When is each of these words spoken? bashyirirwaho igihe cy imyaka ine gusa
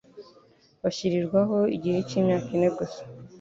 bashyirirwaho 0.81 1.57
igihe 1.75 1.99
cy 2.07 2.15
imyaka 2.19 2.49
ine 2.55 2.69
gusa 2.77 3.01